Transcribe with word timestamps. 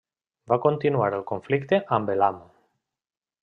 Va 0.53 0.57
continuar 0.63 1.11
el 1.17 1.23
conflicte 1.33 1.81
amb 1.99 2.13
Elam. 2.17 2.41